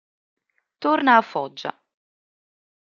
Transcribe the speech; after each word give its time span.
Torna 0.83 1.17
a 1.17 1.21
Foggia. 1.21 1.79